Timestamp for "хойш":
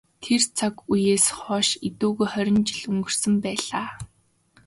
1.39-1.67